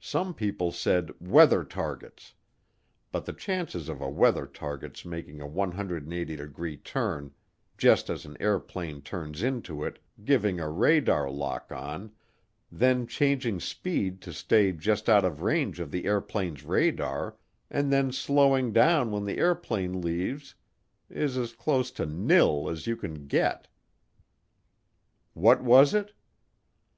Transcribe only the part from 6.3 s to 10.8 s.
degree turn just as an airplane turns into it, giving a